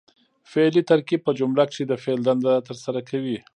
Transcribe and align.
فعلي 0.51 0.81
ترکیب 0.91 1.19
په 1.27 1.31
جمله 1.39 1.63
کښي 1.69 1.83
د 1.87 1.93
فعل 2.03 2.19
دنده 2.27 2.53
ترسره 2.67 2.99
کوي. 3.09 3.37